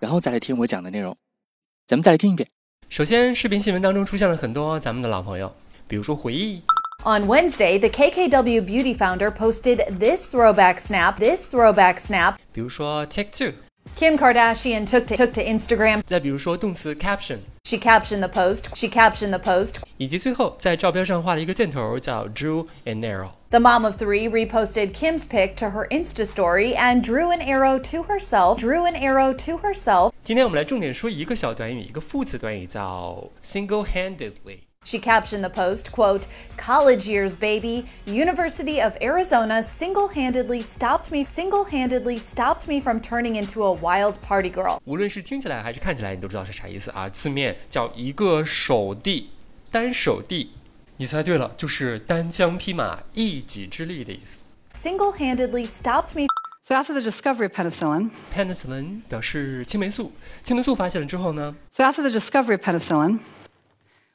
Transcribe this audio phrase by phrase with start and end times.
[0.00, 1.16] 然后再来听我讲的内容。
[1.86, 2.48] 咱们再来听一遍。
[2.88, 5.54] 首先，视频新闻当中出现了很多咱们的老朋友，
[5.88, 6.62] 比如说回忆。
[7.04, 11.18] On Wednesday, the KKW beauty founder posted this throwback snap.
[11.18, 12.34] This throwback snap.
[12.52, 13.52] 比如说 Take Two。
[13.96, 16.02] Kim Kardashian took to, took to Instagram.
[16.04, 17.38] 再比如说动词 caption。
[17.64, 18.64] She captioned the post.
[18.74, 19.76] She captioned the post.
[19.96, 23.30] 以及最后在照片上画了一个箭头，叫 drew an arrow。
[23.49, 28.03] The mom of three reposted Kim's pic to her Insta story and drew an arrow to
[28.03, 28.59] herself.
[28.59, 30.11] Drew an arrow to herself.
[30.23, 36.23] 今天我们来重点说一个小短语，一个副词短语叫 single-handedly。She captioned the post, quote,
[36.57, 37.85] College years, baby.
[38.05, 44.51] University of Arizona single-handedly stopped me, single-handedly stopped me from turning into a wild party
[44.51, 44.79] girl.
[44.83, 47.07] 无论是听起来还是看起来，你都知道是啥意思啊？
[47.07, 49.29] 字面叫一个手地，
[49.71, 50.49] 单手地。
[51.00, 54.50] 你猜对了，就是单枪匹马、一己之力的意思。
[54.74, 56.26] Single-handedly stopped me.
[56.62, 60.12] So after the discovery of penicillin, penicillin 表示青霉素。
[60.42, 63.20] 青霉素发现了之后呢？So after the discovery of penicillin.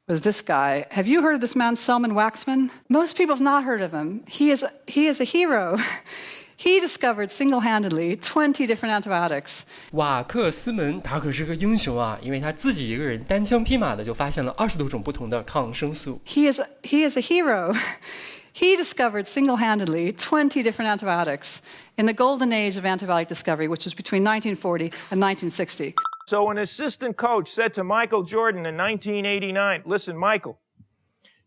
[0.08, 0.86] was this guy.
[0.92, 2.70] Have you heard of this man, Selman Waksman?
[2.90, 4.24] Most people have not heard of him.
[4.28, 5.78] He is, he is a hero.
[6.63, 9.61] He discovered single-handedly 20 different antibiotics.
[9.93, 16.21] 瓦克斯门他可是个英雄啊，因为他自己一个人单枪匹马的就发现了二十多种不同的抗生素。
[16.27, 17.77] He is he is a hero.
[18.53, 21.59] He discovered single-handedly 20 different antibiotics
[21.97, 25.95] in the golden age of antibiotic discovery, which was between 1940 and 1960.
[26.27, 30.59] So an assistant coach said to Michael Jordan in 1989, "Listen, Michael,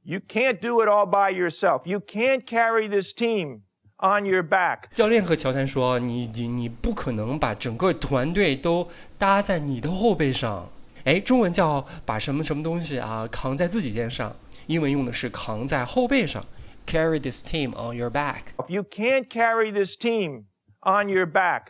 [0.06, 1.86] you can't do it all by yourself.
[1.86, 3.63] You can't carry this team."
[3.97, 10.72] On your back，教练和乔丹说：“你你你不可能把整个团队都搭在你的后背上。”
[11.06, 14.35] 哎，中文叫把什么什么东西啊扛在自己肩上，
[14.68, 16.44] 英文用的是扛在后背上，
[16.88, 20.46] carry this team on your back。If you can't carry this team
[20.81, 21.68] on your back,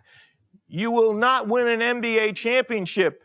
[0.68, 3.16] you will not win an NBA championship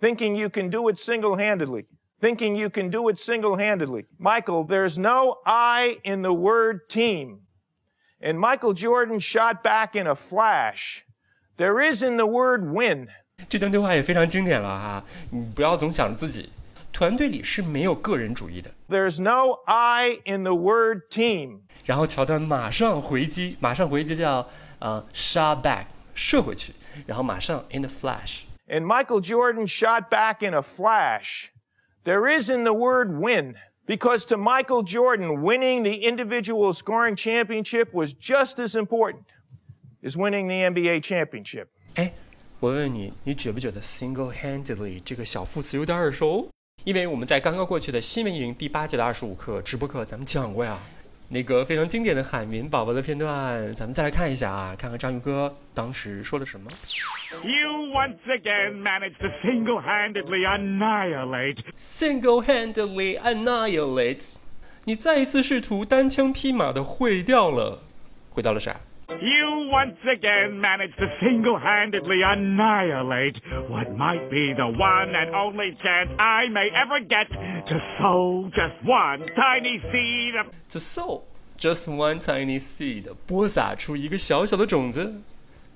[0.00, 1.86] thinking you can do it single-handedly.
[2.20, 4.06] Thinking you can do it single-handedly.
[4.18, 7.43] Michael, there's no I in the word team.
[8.20, 11.04] And Michael Jordan shot back in a flash.
[11.56, 13.08] There is in the word win.
[13.48, 16.50] 这段对话也非常经典了哈，你不要总想着自己，
[16.92, 18.70] 团队里是没有个人主义的。
[18.88, 21.60] There's no I in the word team.
[21.86, 24.46] 然后乔丹马上回击，马上回击叫
[24.80, 26.74] 呃 shot back 射回去，
[27.06, 31.48] 然后马上 in a flash。And Michael Jordan shot back in a flash.
[32.04, 33.56] There is in the word win.
[33.86, 39.24] Because to Michael Jordan, winning the individual scoring championship was just as important
[40.04, 41.66] as winning the NBA championship.
[41.94, 42.12] 哎，
[42.60, 46.48] 我问你，你觉不觉得 single-handedly 这个小副词有点耳熟？
[46.84, 50.78] 因为我们在刚刚过去的新闻营第八节的二十五课直播课，咱们讲过呀。
[51.29, 56.69] 那个非常经典的海绵宝宝的片段，咱们再来看一下啊，看看章鱼哥当时说了什么。
[57.43, 61.63] You once again managed to single-handedly annihilate.
[61.75, 64.35] Single-handedly annihilate.
[64.85, 67.81] 你再一次试图单枪匹马的毁掉了，
[68.29, 73.36] 毁掉了啥？You once again managed to single-handedly annihilate
[73.68, 78.84] what might be the one and only chance I may ever get to sow just
[78.84, 81.22] one tiny seed of to sow
[81.56, 85.22] just one tiny seed，播撒出一个小小的种子。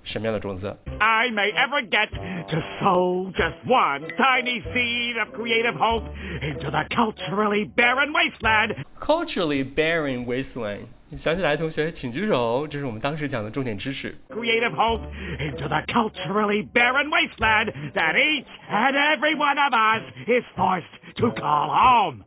[0.03, 0.77] 什么样的种子？
[0.99, 6.05] I may ever get to sow just one tiny seed of creative hope
[6.43, 8.85] into the culturally barren wasteland.
[9.01, 10.89] Culturally barren wasteland.
[11.12, 12.68] 想起来，同学请举手。
[12.68, 14.14] 这是我们当时讲的重点知识。
[14.30, 15.02] Creative hope
[15.40, 20.86] into the culturally barren wasteland that each and every one of us is forced
[21.18, 22.24] to call home.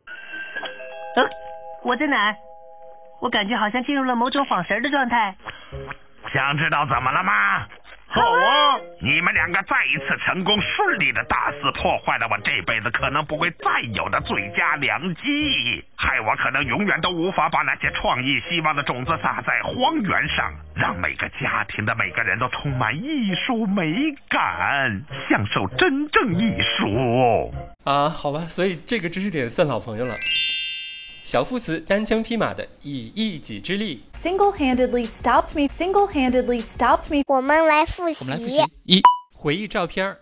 [1.16, 1.28] 呃，
[1.84, 2.34] 我在哪？
[3.20, 5.36] 我感觉好像进入了某种恍神的状态。
[6.32, 7.66] 想知道怎么了吗？
[8.12, 8.76] 好啊！
[9.00, 27.54] 你们两个再一次成功顺利的大肆破坏了我这辈子可能不会再有的最佳良机，害我可能永远都无法把那些创意希望的种子撒在荒原上，让每个家庭的每个人都充满艺术美感，享受真正艺术。
[27.84, 30.12] 啊，好吧，所以这个知识点算老朋友了。
[31.24, 35.68] 小副词单枪匹马的以一己之力，single-handedly stopped me.
[35.68, 37.22] Single-handedly stopped me.
[37.28, 38.16] 我们来复习。
[38.20, 39.00] 我们来复习一
[39.32, 40.18] 回忆照片儿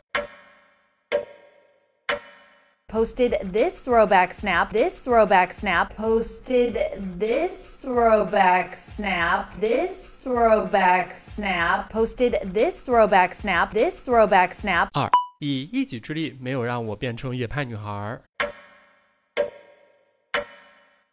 [2.87, 6.77] posted this throwback snap, this throwback snap, posted
[7.19, 14.89] this throwback snap, this throwback snap, posted this throwback snap, this throwback snap.
[14.93, 15.09] 二，
[15.39, 18.21] 以一己之力没有让我变成野派女孩。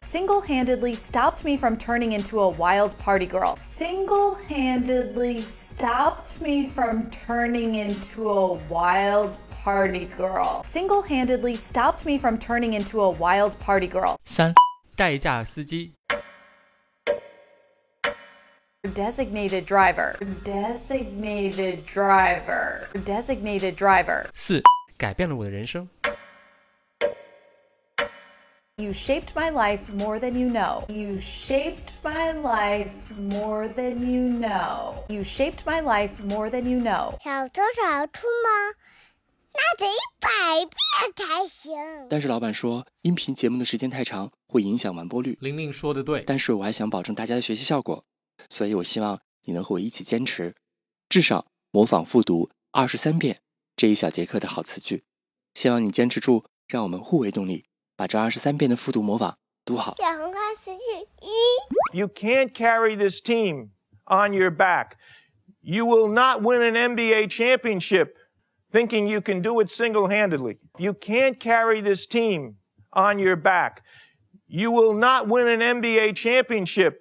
[0.07, 3.55] Single handedly stopped me from turning into a wild party girl.
[3.55, 10.61] Single handedly stopped me from turning into a wild party girl.
[10.63, 14.19] Single handedly stopped me from turning into a wild party girl.
[14.23, 14.53] 三，
[14.95, 15.93] 代驾司机。
[18.93, 20.15] Designated driver.
[20.43, 22.87] Designated driver.
[23.03, 24.27] Designated driver.
[24.33, 24.61] 四，
[24.97, 25.87] 改变了我的人生。
[28.80, 30.84] You shaped my life more than you know.
[30.88, 34.94] You shaped my life more than you know.
[35.08, 37.18] You shaped my life more than you know.
[37.20, 38.76] 小偷找出吗？
[39.52, 41.74] 那得一百遍才行。
[42.08, 45.36] 但是老板说，音频节目的时间太长，会影响完播率。
[45.40, 48.04] 玲玲说的对，但是我还想保证大家的学习效果，
[48.48, 50.54] 所以我希望你能和我一起坚持，
[51.08, 53.40] 至少模仿复读二十三遍
[53.74, 55.02] 这一小节课的好词句。
[55.54, 57.64] 希望你坚持住，让我们互为动力，
[57.97, 59.93] 把这二十三遍的复读模仿读好。
[59.95, 60.79] 小红花词句
[61.21, 63.69] 一， You can't carry this team
[64.05, 64.97] on your back.
[65.61, 68.15] You will not win an NBA championship
[68.71, 70.57] thinking you can do it single handedly.
[70.77, 72.55] You can't carry this team
[72.91, 73.83] on your back.
[74.47, 76.99] You will not win an NBA championship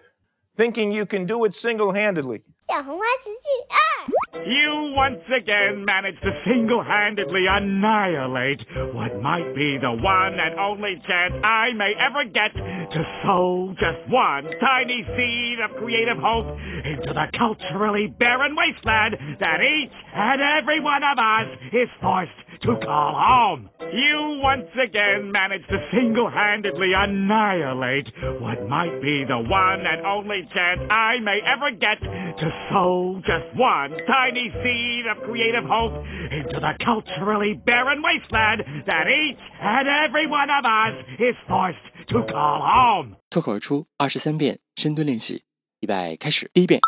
[0.57, 2.43] thinking you can do it single handedly.
[2.69, 4.07] 小红花词句二，
[4.46, 8.62] You once again managed to single handedly annihilate
[8.94, 14.10] what might be the one and only chance I may ever get to sow just
[14.10, 16.48] one tiny seed of creative hope
[16.86, 22.32] into the culturally barren wasteland that each and every one of us is forced
[22.63, 23.69] to call home.
[23.93, 28.07] You once again managed to single handedly annihilate
[28.41, 33.51] what might be the one and only chance I may ever get to sow just
[33.57, 35.93] one tiny seed of creative hope
[36.31, 42.23] into the culturally barren wasteland that each and every one of us is forced to
[42.33, 43.17] call home.
[43.29, 45.43] 脱口而出二十三遍深蹲练习，
[45.81, 46.51] 预备开始。
[46.55, 46.81] 第一遍，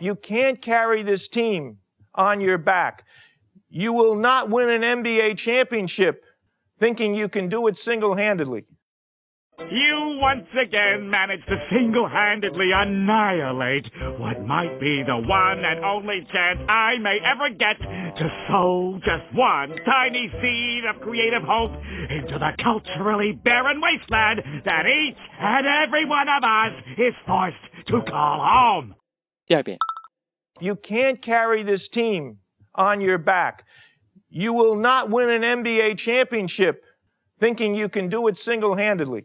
[0.00, 1.78] You can't carry this team
[2.12, 3.04] on your back.
[3.75, 6.23] You will not win an NBA championship
[6.79, 8.65] thinking you can do it single handedly.
[9.57, 13.87] You once again managed to single handedly annihilate
[14.19, 19.33] what might be the one and only chance I may ever get to sow just
[19.35, 21.73] one tiny seed of creative hope
[22.11, 28.01] into the culturally barren wasteland that each and every one of us is forced to
[28.07, 28.93] call home.
[30.61, 32.37] You can't carry this team
[32.74, 33.64] on your back.
[34.30, 36.84] You will not win an NBA championship
[37.40, 39.24] thinking you can do it single handedly.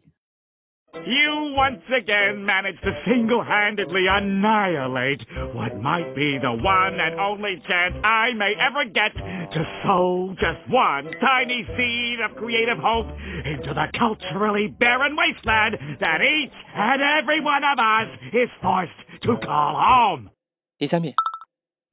[0.94, 5.22] You once again managed to single handedly annihilate
[5.54, 10.62] what might be the one and only chance I may ever get to sow just
[10.70, 13.10] one tiny seed of creative hope
[13.44, 18.94] into the culturally barren wasteland that each and every one of us is forced
[19.24, 20.30] to call home.
[20.78, 21.14] 第三遍，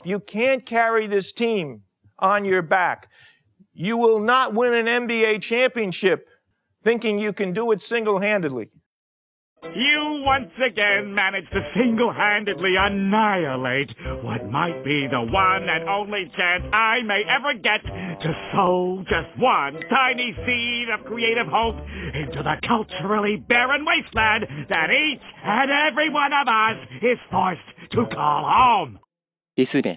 [0.06, 1.82] You can't carry this team
[2.20, 3.10] on your back.
[3.74, 6.28] You will not win an NBA championship
[6.84, 8.70] thinking you can do it single handedly.
[9.64, 13.90] You once again managed to single handedly annihilate
[14.22, 19.42] what might be the one and only chance I may ever get to sow just
[19.42, 21.82] one tiny seed of creative hope
[22.14, 28.06] into the culturally barren wasteland that each and every one of us is forced to
[28.14, 29.00] call home.
[29.56, 29.96] Disney.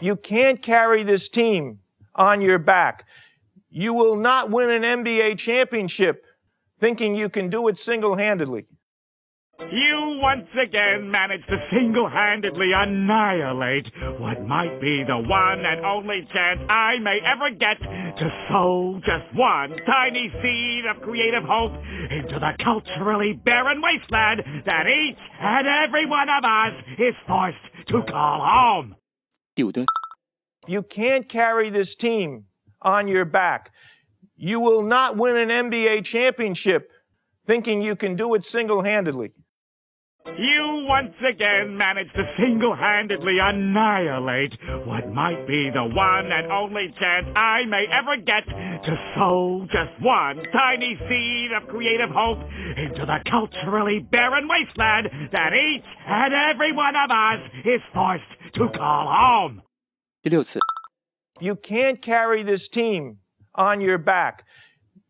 [0.00, 1.80] You can't carry this team
[2.14, 3.04] on your back.
[3.70, 6.24] You will not win an NBA championship
[6.80, 8.66] thinking you can do it single handedly.
[9.58, 13.86] You once again managed to single handedly annihilate
[14.22, 19.26] what might be the one and only chance I may ever get to sow just
[19.34, 21.74] one tiny seed of creative hope
[22.08, 27.58] into the culturally barren wasteland that each and every one of us is forced
[27.88, 28.96] to come home.
[30.66, 32.44] You can't carry this team
[32.82, 33.72] on your back.
[34.36, 36.90] You will not win an NBA championship
[37.46, 39.32] thinking you can do it single handedly.
[40.26, 44.52] You once again managed to single handedly annihilate
[44.86, 50.02] what might be the one and only chance I may ever get to sow just
[50.02, 56.72] one tiny seed of creative hope into the culturally barren wasteland that each and every
[56.72, 59.62] one of us is forced to call home.
[61.40, 63.18] You can't carry this team
[63.54, 64.44] on your back.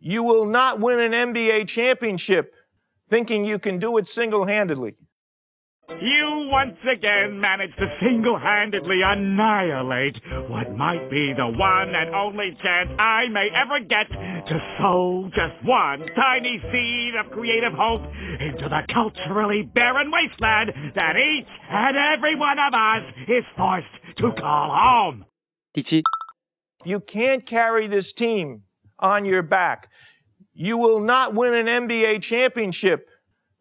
[0.00, 2.52] You will not win an NBA championship
[3.08, 4.96] thinking you can do it single handedly.
[6.00, 10.14] You once again managed to single handedly annihilate
[10.48, 15.58] what might be the one and only chance I may ever get to sow just
[15.66, 18.02] one tiny seed of creative hope
[18.38, 23.86] into the culturally barren wasteland that each and every one of us is forced
[24.18, 25.24] to call home.
[26.84, 28.62] You can't carry this team
[29.00, 29.88] on your back.
[30.54, 33.08] You will not win an NBA championship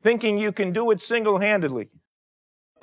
[0.03, 1.89] thinking you can do it single handedly.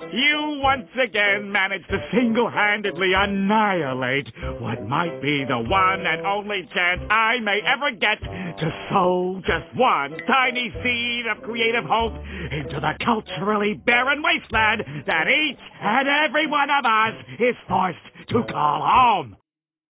[0.01, 4.27] You once again managed to single handedly annihilate
[4.59, 9.71] what might be the one and only chance I may ever get to sow just
[9.77, 12.13] one tiny seed of creative hope
[12.51, 18.43] into the culturally barren wasteland that each and every one of us is forced to
[18.51, 19.37] call home.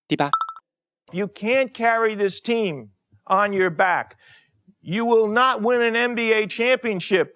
[0.08, 0.30] 第八
[1.12, 2.92] ，You can't carry this team
[3.26, 4.18] on your back.
[4.82, 7.36] You will not win an NBA championship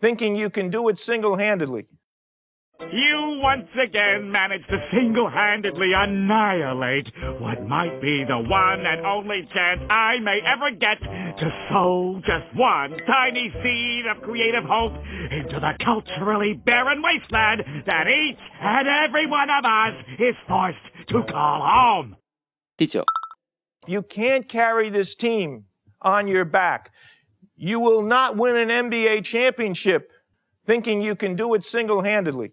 [0.00, 1.86] thinking you can do it single handedly.
[2.92, 7.06] You once again managed to single handedly annihilate
[7.40, 12.54] what might be the one and only chance I may ever get to sow just
[12.56, 14.94] one tiny seed of creative hope
[15.30, 21.22] into the culturally barren wasteland that each and every one of us is forced to
[21.30, 22.16] call home.
[22.76, 23.04] 第九
[23.86, 25.64] ，You can't carry this team
[26.00, 26.90] on your back.
[27.56, 30.10] You will not win an NBA championship
[30.66, 32.52] thinking you can do it single handedly.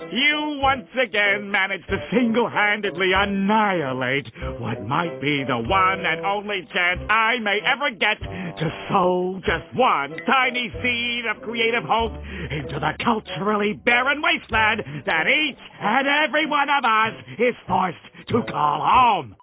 [0.00, 4.26] You once again managed to single-handedly annihilate
[4.60, 9.76] what might be the one and only chance I may ever get to sow just
[9.76, 12.14] one tiny seed of creative hope
[12.50, 18.42] into the culturally barren wasteland that each and every one of us is forced to
[18.50, 19.36] call home.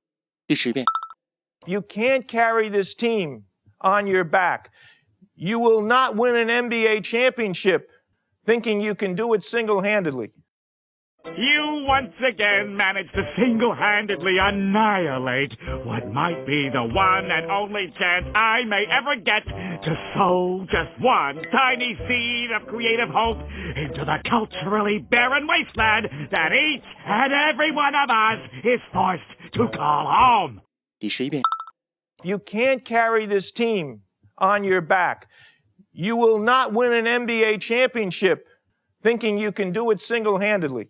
[1.68, 3.44] You can't carry this team
[3.82, 4.72] on your back.
[5.36, 7.90] You will not win an NBA championship
[8.46, 10.32] thinking you can do it single-handedly.
[11.34, 15.52] You once again managed to single-handedly annihilate
[15.84, 21.02] what might be the one and only chance I may ever get to sow just
[21.02, 23.40] one tiny seed of creative hope
[23.76, 29.24] into the culturally barren wasteland that each and every one of us is forced
[29.56, 30.62] to call home.
[32.24, 34.02] You can't carry this team
[34.38, 35.28] on your back.
[35.92, 38.48] You will not win an NBA championship
[39.02, 40.90] thinking you can do it single-handedly.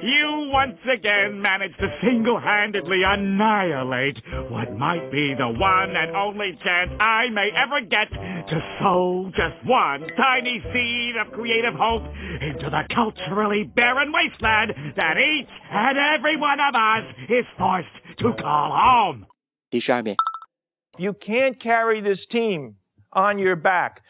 [0.00, 4.16] You once again managed to single handedly annihilate
[4.48, 9.58] what might be the one and only chance I may ever get to sow just
[9.66, 12.04] one tiny seed of creative hope
[12.40, 17.88] into the culturally barren wasteland that each and every one of us is forced
[18.20, 19.26] to call home.
[19.70, 20.14] 第十二遍，
[20.96, 22.76] You can't carry this team
[23.12, 24.02] on your back.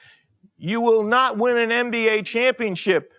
[0.59, 3.11] You will not win an NBA championship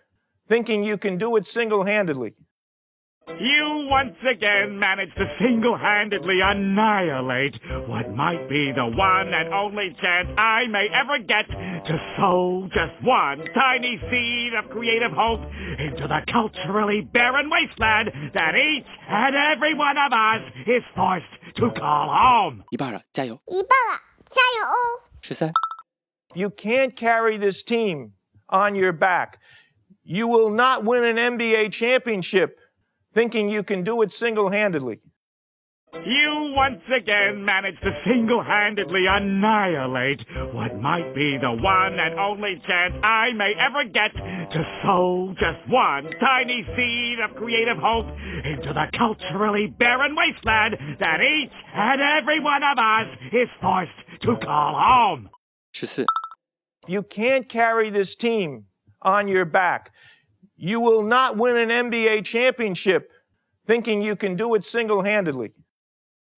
[0.47, 2.35] thinking you can do it single handedly.
[3.39, 7.55] You once again managed to single handedly annihilate
[7.87, 13.01] what might be the one and only chance I may ever get to sow just
[13.05, 15.39] one tiny seed of creative hope
[15.77, 21.69] into the culturally barren wasteland that each and every one of us is forced to
[21.79, 22.63] call home.
[22.71, 23.39] 一半了，加油！
[23.47, 25.05] 一半了，加油哦！
[25.21, 25.51] 十三、
[26.33, 28.13] You can't carry this team
[28.49, 29.37] on your back.
[30.03, 32.57] You will not win an NBA championship
[33.14, 35.00] thinking you can do it single handedly.
[35.94, 40.20] You once again managed to single handedly annihilate
[40.52, 45.70] what might be the one and only chance I may ever get to sow just
[45.70, 48.10] one tiny seed of creative hope
[48.44, 53.92] into the culturally barren wasteland that each and every one of us is forced
[54.22, 55.30] to call home.
[56.88, 58.64] You can't carry this team
[59.00, 59.92] on your back.
[60.56, 63.10] You will not win an NBA championship
[63.66, 65.52] thinking you can do it single handedly.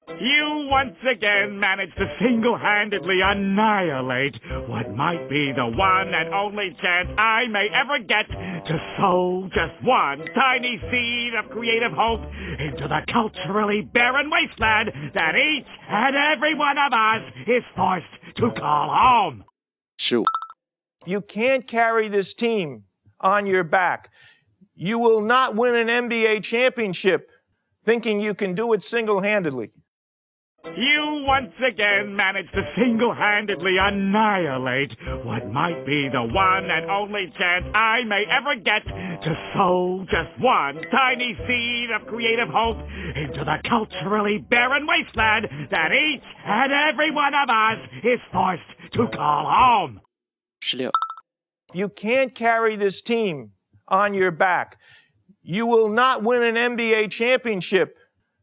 [0.09, 4.35] You once again managed to single handedly annihilate
[4.69, 9.75] what might be the one and only chance I may ever get to sow just
[9.85, 12.23] one tiny seed of creative hope
[12.59, 18.07] into the culturally barren wasteland that each and every one of us is forced
[18.37, 19.45] to call home.
[19.99, 20.25] 十五、
[21.05, 22.85] You can't carry this team
[23.21, 24.11] on your back.
[24.75, 27.31] You will not win an NBA championship
[27.85, 29.71] thinking you can do it single handedly.
[30.75, 34.91] You once again managed to single handedly annihilate
[35.25, 40.43] what might be the one and only chance I may ever get to sow just
[40.43, 42.83] one tiny seed of creative hope
[43.15, 49.07] into the culturally barren wasteland that each and every one of us is forced to
[49.17, 50.01] call home.
[51.73, 53.53] You can't carry this team
[53.89, 54.79] on your back.
[55.43, 57.97] You will not win an NBA championship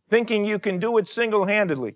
[0.10, 1.96] thinking you can do it single handedly.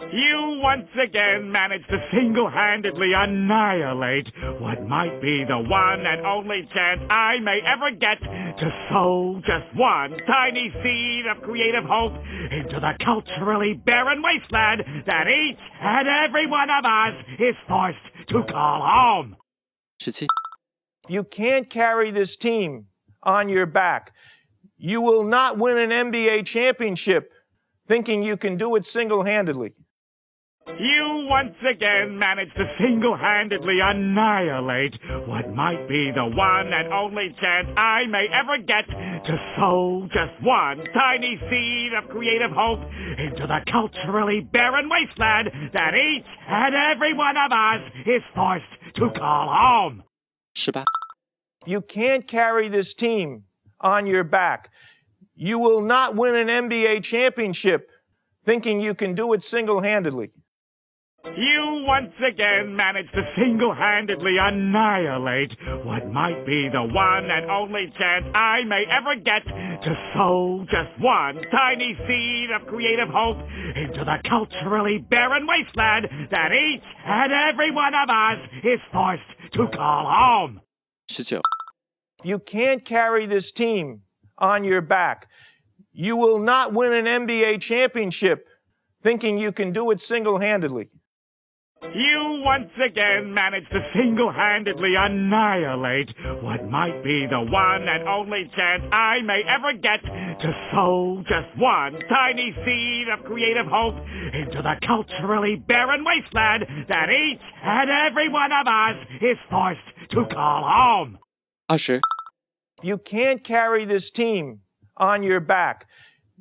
[0.00, 4.26] You once again managed to single handedly annihilate
[4.60, 9.74] what might be the one and only chance I may ever get to sow just
[9.78, 12.14] one tiny seed of creative hope
[12.50, 18.42] into the culturally barren wasteland that each and every one of us is forced to
[18.50, 19.36] call home.
[19.98, 20.26] 十七、
[21.08, 22.86] You can't carry this team
[23.22, 24.12] on your back.
[24.76, 27.30] You will not win an NBA championship
[27.86, 29.74] thinking you can do it single handedly.
[30.66, 34.94] You once again managed to single handedly annihilate
[35.28, 40.42] what might be the one and only chance I may ever get to sow just
[40.42, 42.80] one tiny seed of creative hope
[43.18, 49.10] into the culturally barren wasteland that each and every one of us is forced to
[49.10, 50.02] call home.
[50.54, 50.84] 十八、
[51.66, 53.44] You can't carry this team
[53.80, 54.70] on your back.
[55.34, 57.90] You will not win an NBA championship
[58.44, 60.30] thinking you can do it single handedly.
[61.24, 65.52] You once again managed to single handedly annihilate
[65.82, 70.92] what might be the one and only chance I may ever get to sow just
[71.00, 73.40] one tiny seed of creative hope
[73.74, 79.22] into the culturally barren wasteland that each and every one of us is forced
[79.54, 80.60] to call home.
[81.06, 81.40] 十九、
[82.22, 84.02] You can't carry this team
[84.36, 85.28] on your back.
[85.90, 88.46] You will not win an NBA championship
[89.02, 90.90] thinking you can do it single handedly.
[91.92, 96.08] You once again managed to single handedly annihilate
[96.42, 101.58] what might be the one and only chance I may ever get to sow just
[101.58, 103.94] one tiny seed of creative hope
[104.32, 110.24] into the culturally barren wasteland that each and every one of us is forced to
[110.34, 111.18] call home.
[111.66, 112.00] 二十、
[112.82, 114.60] You can't carry this team
[114.96, 115.86] on your back.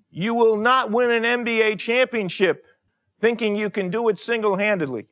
[0.10, 2.65] You will not win an NBA championship
[3.21, 5.08] thinking you can do it single handedly.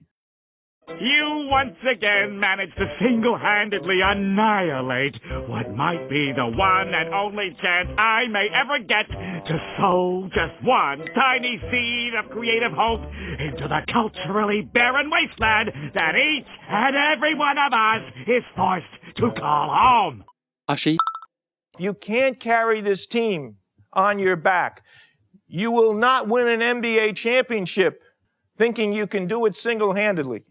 [1.00, 5.16] You once again managed to single handedly annihilate
[5.48, 10.64] what might be the one and only chance I may ever get to sow just
[10.64, 13.02] one tiny seed of creative hope
[13.40, 19.32] into the culturally barren wasteland that each and every one of us is forced to
[19.40, 20.24] call home.
[20.70, 20.98] Ashi?
[21.80, 23.58] You can't carry this team
[23.94, 24.84] on your back.
[25.48, 28.02] You will not win an NBA championship
[28.58, 30.44] thinking you can do it single handedly.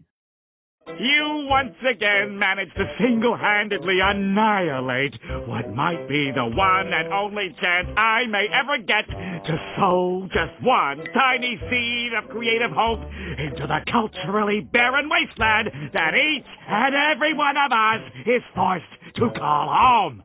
[0.87, 5.13] You once again managed to single-handedly annihilate
[5.47, 10.63] what might be the one and only chance I may ever get to sow just
[10.63, 12.99] one tiny seed of creative hope
[13.37, 19.29] into the culturally barren wasteland that each and every one of us is forced to
[19.37, 20.23] call home.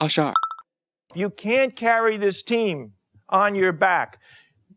[0.00, 0.34] Ashar.
[1.14, 2.92] You can't carry this team
[3.28, 4.20] on your back.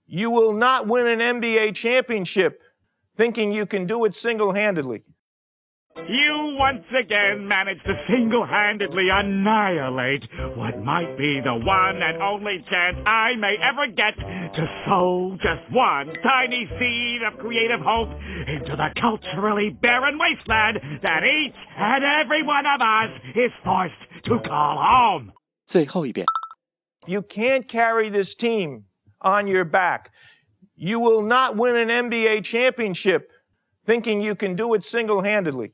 [0.07, 2.61] You will not win an NBA championship
[3.15, 5.03] thinking you can do it single-handedly.
[6.06, 10.22] You once again managed to single handedly annihilate
[10.54, 15.64] what might be the one and only chance I may ever get to sow just
[15.72, 18.12] one tiny seed of creative hope
[18.46, 23.94] into the culturally barren wasteland that each and every one of us is forced
[24.26, 25.32] to call home.
[25.64, 26.26] 最后一遍。
[27.06, 28.84] You can't carry this team
[29.20, 30.10] on your back.
[30.76, 33.30] You will not win an NBA championship
[33.86, 35.72] thinking you can do it single handedly.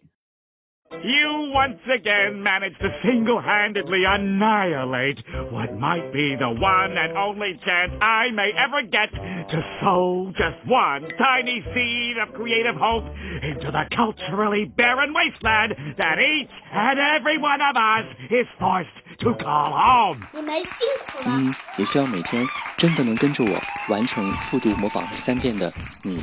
[1.03, 5.17] You once again managed to single handedly annihilate
[5.51, 10.61] what might be the one and only chance I may ever get to sow just
[10.69, 13.07] one tiny seed of creative hope
[13.41, 19.33] into the culturally barren wasteland that each and every one of us is forced to
[19.43, 20.21] call home.
[20.35, 21.35] 你们辛苦了。
[21.39, 22.45] 嗯，也希望每天
[22.77, 26.19] 真的能跟着我完成复读模仿三遍的你，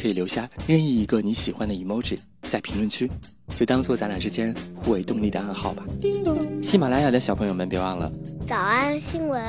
[0.00, 3.10] 可以留下任意一个你喜欢的 emoji 在评论区，
[3.55, 5.83] 就当做咱俩之间互为动力的暗号吧。
[6.61, 8.11] 喜马拉雅的小朋友们，别忘了
[8.47, 9.41] 早安新闻，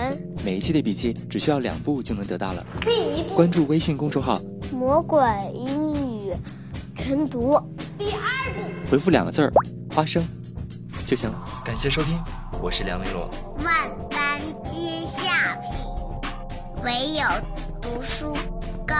[0.44, 2.66] 每一期的笔记只需要两步就能得到了。
[2.82, 4.40] 第一步，关注微信公众号，
[4.72, 5.20] 魔鬼
[5.54, 6.32] 英语
[6.96, 7.58] 晨读。
[7.98, 9.52] 第二步，回复两个字儿
[9.94, 10.22] “花生”
[11.06, 11.44] 就行了。
[11.64, 12.20] 感谢收听，
[12.60, 13.28] 我是梁丽罗。
[13.64, 15.70] 万般皆下品，
[16.84, 17.24] 唯有
[17.80, 18.36] 读书
[18.86, 18.94] 高。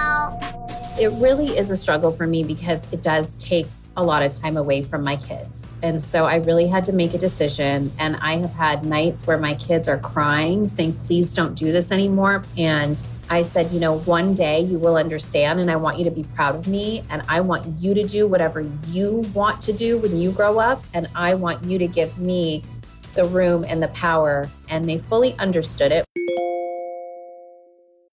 [0.97, 4.57] It really is a struggle for me because it does take a lot of time
[4.57, 5.77] away from my kids.
[5.83, 7.93] And so I really had to make a decision.
[7.99, 11.93] And I have had nights where my kids are crying, saying, please don't do this
[11.93, 12.43] anymore.
[12.57, 16.11] And I said, you know, one day you will understand, and I want you to
[16.11, 17.05] be proud of me.
[17.09, 20.85] And I want you to do whatever you want to do when you grow up.
[20.93, 22.63] And I want you to give me
[23.15, 24.51] the room and the power.
[24.69, 26.05] And they fully understood it.